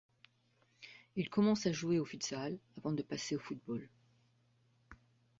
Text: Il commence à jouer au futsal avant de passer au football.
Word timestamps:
Il 1.15 1.29
commence 1.29 1.67
à 1.67 1.71
jouer 1.71 1.99
au 1.99 2.05
futsal 2.05 2.57
avant 2.75 2.91
de 2.91 3.03
passer 3.03 3.35
au 3.35 3.39
football. 3.39 3.87